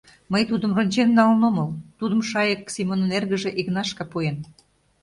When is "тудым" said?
0.49-0.71, 1.99-2.21